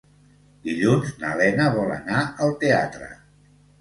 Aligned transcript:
Dilluns 0.69 1.11
na 1.23 1.33
Lena 1.41 1.67
vol 1.75 1.93
anar 1.99 2.25
al 2.47 2.59
teatre. 2.65 3.11